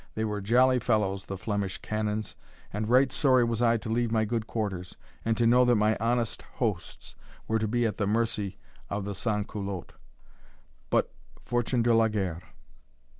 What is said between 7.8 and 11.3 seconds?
at the mercy of the Sans Culottes. But